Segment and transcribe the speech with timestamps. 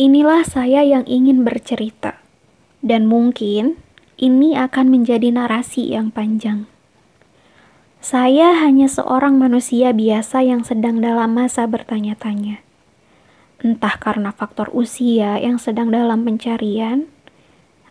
[0.00, 2.24] Inilah saya yang ingin bercerita,
[2.80, 3.76] dan mungkin
[4.16, 6.64] ini akan menjadi narasi yang panjang.
[8.00, 12.64] Saya hanya seorang manusia biasa yang sedang dalam masa bertanya-tanya.
[13.60, 17.04] Entah karena faktor usia yang sedang dalam pencarian,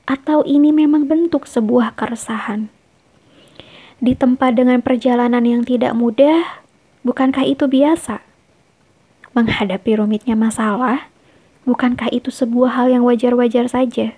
[0.09, 2.73] atau ini memang bentuk sebuah keresahan.
[4.01, 6.65] Ditempa dengan perjalanan yang tidak mudah,
[7.05, 8.25] bukankah itu biasa?
[9.37, 11.05] Menghadapi rumitnya masalah,
[11.63, 14.15] bukankah itu sebuah hal yang wajar-wajar saja?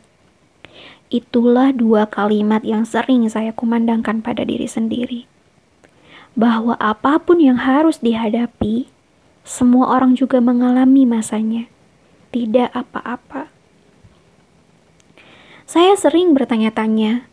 [1.14, 5.32] Itulah dua kalimat yang sering saya kumandangkan pada diri sendiri
[6.32, 8.88] bahwa apa pun yang harus dihadapi,
[9.44, 11.68] semua orang juga mengalami masanya,
[12.32, 13.52] tidak apa-apa.
[15.68, 17.28] Saya sering bertanya-tanya,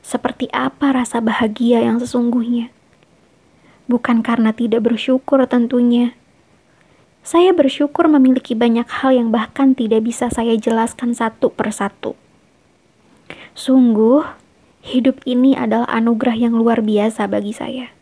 [0.00, 2.72] seperti apa rasa bahagia yang sesungguhnya?
[3.88, 6.16] Bukan karena tidak bersyukur tentunya.
[7.20, 12.16] Saya bersyukur memiliki banyak hal yang bahkan tidak bisa saya jelaskan satu persatu.
[13.52, 14.24] Sungguh,
[14.80, 17.92] hidup ini adalah anugerah yang luar biasa bagi saya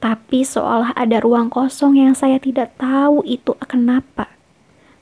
[0.00, 4.32] tapi seolah ada ruang kosong yang saya tidak tahu itu kenapa,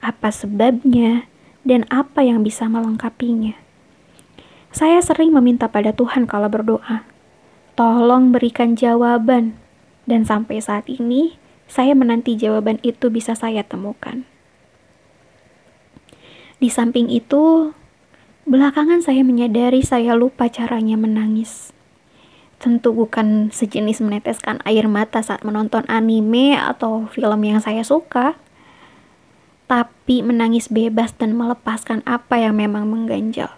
[0.03, 1.31] apa sebabnya,
[1.63, 3.55] dan apa yang bisa melengkapinya.
[4.75, 7.07] Saya sering meminta pada Tuhan kalau berdoa,
[7.79, 9.55] tolong berikan jawaban,
[10.05, 11.39] dan sampai saat ini
[11.69, 14.25] saya menanti jawaban itu bisa saya temukan.
[16.59, 17.71] Di samping itu,
[18.49, 21.77] belakangan saya menyadari saya lupa caranya menangis
[22.59, 28.35] tentu bukan sejenis meneteskan air mata saat menonton anime atau film yang saya suka,
[29.71, 33.55] tapi menangis bebas dan melepaskan apa yang memang mengganjal.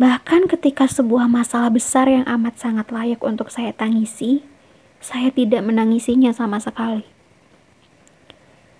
[0.00, 4.40] Bahkan ketika sebuah masalah besar yang amat sangat layak untuk saya tangisi,
[5.00, 7.02] saya tidak menangisinya sama sekali.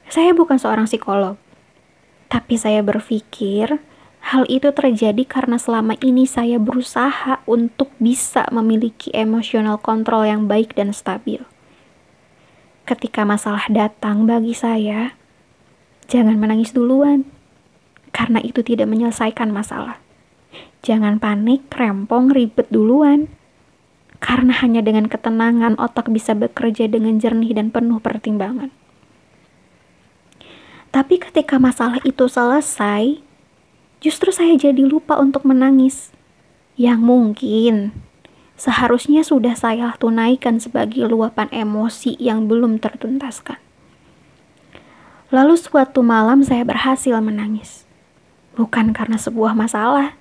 [0.07, 1.41] Saya bukan seorang psikolog,
[2.29, 3.81] tapi saya berpikir
[4.21, 10.77] Hal itu terjadi karena selama ini saya berusaha untuk bisa memiliki emosional kontrol yang baik
[10.77, 11.41] dan stabil.
[12.85, 15.17] Ketika masalah datang bagi saya,
[16.05, 17.25] jangan menangis duluan,
[18.13, 19.97] karena itu tidak menyelesaikan masalah.
[20.85, 23.33] Jangan panik, rempong, ribet duluan,
[24.21, 28.69] karena hanya dengan ketenangan otak bisa bekerja dengan jernih dan penuh pertimbangan.
[30.93, 33.25] Tapi ketika masalah itu selesai,
[34.05, 36.13] justru saya jadi lupa untuk menangis.
[36.77, 37.75] Yang mungkin
[38.61, 43.57] seharusnya sudah saya tunaikan sebagai luapan emosi yang belum tertuntaskan.
[45.31, 47.87] Lalu suatu malam saya berhasil menangis.
[48.59, 50.19] Bukan karena sebuah masalah,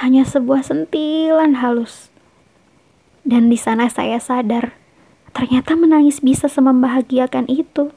[0.00, 2.08] hanya sebuah sentilan halus.
[3.26, 4.78] Dan di sana saya sadar,
[5.34, 7.90] ternyata menangis bisa semembahagiakan itu.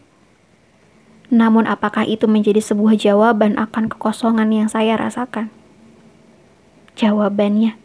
[1.30, 5.54] Namun apakah itu menjadi sebuah jawaban akan kekosongan yang saya rasakan?
[6.98, 7.78] Jawabannya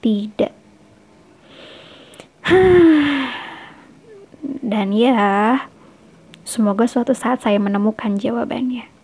[0.00, 0.56] tidak.
[4.72, 5.68] Dan ya,
[6.48, 8.95] semoga suatu saat saya menemukan jawabannya.